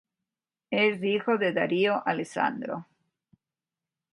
Es 0.71 1.03
hijo 1.03 1.37
de 1.37 1.53
Darío 1.53 2.01
Alessandro. 2.07 2.87